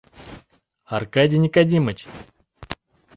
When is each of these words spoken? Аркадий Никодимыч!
Аркадий 0.97 1.37
Никодимыч! 1.43 1.99